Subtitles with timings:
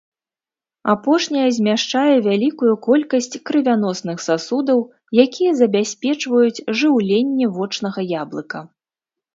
[0.93, 4.79] Апошняя змяшчае вялікую колькасць крывяносных сасудаў,
[5.27, 8.59] якія забяспечваюць жыўленне вочнага яблыка.